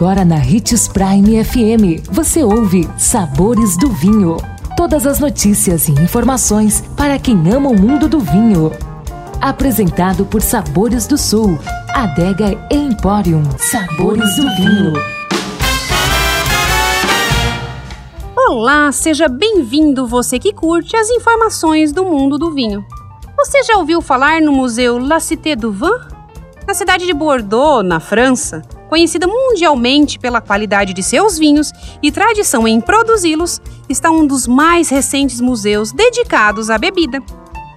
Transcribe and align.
Agora 0.00 0.24
na 0.24 0.36
Ritz 0.36 0.88
Prime 0.88 1.44
FM, 1.44 2.08
você 2.10 2.42
ouve 2.42 2.88
Sabores 2.96 3.76
do 3.76 3.90
Vinho. 3.90 4.38
Todas 4.74 5.06
as 5.06 5.20
notícias 5.20 5.88
e 5.88 5.92
informações 5.92 6.80
para 6.96 7.18
quem 7.18 7.36
ama 7.52 7.68
o 7.68 7.78
mundo 7.78 8.08
do 8.08 8.18
vinho. 8.18 8.72
Apresentado 9.42 10.24
por 10.24 10.40
Sabores 10.40 11.06
do 11.06 11.18
Sul, 11.18 11.58
Adega 11.90 12.66
Emporium. 12.70 13.42
Sabores 13.58 14.36
do 14.36 14.56
Vinho. 14.56 14.94
Olá, 18.34 18.90
seja 18.92 19.28
bem-vindo 19.28 20.06
você 20.06 20.38
que 20.38 20.54
curte 20.54 20.96
as 20.96 21.10
informações 21.10 21.92
do 21.92 22.06
mundo 22.06 22.38
do 22.38 22.50
vinho. 22.52 22.82
Você 23.36 23.62
já 23.64 23.76
ouviu 23.76 24.00
falar 24.00 24.40
no 24.40 24.50
Museu 24.50 24.96
La 24.96 25.20
Cité 25.20 25.54
du 25.54 25.70
Vin? 25.70 25.92
Na 26.66 26.72
cidade 26.72 27.04
de 27.04 27.12
Bordeaux, 27.12 27.86
na 27.86 28.00
França, 28.00 28.62
conhecida 28.90 29.28
mundialmente 29.28 30.18
pela 30.18 30.40
qualidade 30.40 30.92
de 30.92 31.00
seus 31.00 31.38
vinhos 31.38 31.72
e 32.02 32.10
tradição 32.10 32.66
em 32.66 32.80
produzi-los, 32.80 33.62
está 33.88 34.10
um 34.10 34.26
dos 34.26 34.48
mais 34.48 34.88
recentes 34.88 35.40
museus 35.40 35.92
dedicados 35.92 36.68
à 36.68 36.76
bebida. 36.76 37.22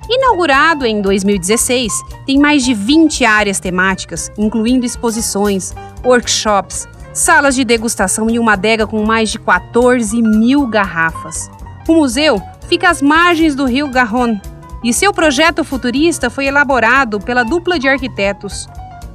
Inaugurado 0.10 0.86
em 0.86 1.02
2016, 1.02 1.94
tem 2.26 2.40
mais 2.40 2.66
de 2.66 2.74
20 2.74 3.24
áreas 3.24 3.60
temáticas, 3.60 4.32
incluindo 4.38 4.86
exposições, 4.88 5.74
workshops, 6.04 6.88
salas 7.14 7.54
de 7.56 7.64
degustação 7.64 8.28
e 8.28 8.40
uma 8.40 8.54
adega 8.54 8.88
com 8.88 9.06
mais 9.06 9.30
de 9.30 9.38
14 9.38 10.20
mil 10.20 10.66
garrafas. 10.66 11.50
O 11.88 11.94
museu 11.94 12.42
fica 12.68 12.90
às 12.90 13.04
margens 13.04 13.54
do 13.54 13.66
rio 13.66 13.88
Garonne 13.88 14.42
e 14.84 14.92
seu 14.92 15.14
projeto 15.14 15.64
futurista 15.64 16.30
foi 16.30 16.48
elaborado 16.48 17.20
pela 17.20 17.44
dupla 17.44 17.78
de 17.78 17.88
arquitetos 17.88 18.68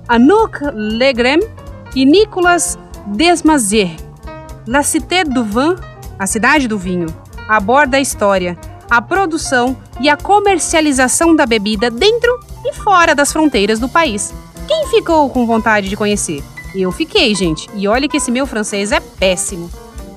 Anouk 0.08 0.58
Legrem 0.72 1.40
e 1.94 2.04
Nicolas 2.04 2.78
Desmazier. 3.06 3.96
La 4.66 4.82
Cité 4.82 5.24
du 5.24 5.44
Vin, 5.44 5.76
a 6.18 6.26
cidade 6.26 6.68
do 6.68 6.78
vinho, 6.78 7.06
aborda 7.48 7.96
a 7.96 8.00
história, 8.00 8.58
a 8.90 9.00
produção 9.00 9.76
e 10.00 10.08
a 10.08 10.16
comercialização 10.16 11.34
da 11.34 11.46
bebida 11.46 11.90
dentro 11.90 12.38
e 12.64 12.74
fora 12.74 13.14
das 13.14 13.32
fronteiras 13.32 13.78
do 13.78 13.88
país. 13.88 14.34
Quem 14.66 14.86
ficou 14.88 15.30
com 15.30 15.46
vontade 15.46 15.88
de 15.88 15.96
conhecer? 15.96 16.42
Eu 16.74 16.92
fiquei, 16.92 17.34
gente, 17.34 17.68
e 17.74 17.88
olha 17.88 18.08
que 18.08 18.18
esse 18.18 18.30
meu 18.30 18.46
francês 18.46 18.92
é 18.92 19.00
péssimo. 19.00 19.70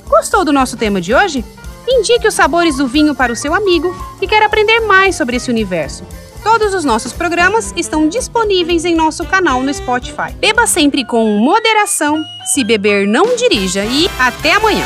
Gostou 0.08 0.44
do 0.44 0.52
nosso 0.52 0.76
tema 0.76 1.00
de 1.00 1.14
hoje? 1.14 1.46
Indique 1.88 2.28
os 2.28 2.34
sabores 2.34 2.76
do 2.78 2.88
vinho 2.88 3.16
para 3.16 3.32
o 3.32 3.36
seu 3.36 3.54
amigo 3.54 3.96
que 4.20 4.28
quer 4.28 4.44
aprender 4.44 4.82
mais 4.82 5.16
sobre 5.16 5.38
esse 5.38 5.50
universo. 5.50 6.04
Todos 6.44 6.74
os 6.74 6.84
nossos 6.84 7.14
programas 7.14 7.72
estão 7.78 8.08
disponíveis 8.10 8.84
em 8.84 8.96
nosso 8.96 9.24
canal 9.26 9.62
no 9.62 9.74
Spotify. 9.74 10.34
Beba 10.40 10.66
sempre 10.66 11.06
com 11.06 11.38
moderação, 11.38 12.24
se 12.46 12.64
beber 12.64 13.08
não 13.08 13.36
dirija 13.36 13.86
e 13.86 14.10
até 14.20 14.54
amanhã. 14.54 14.86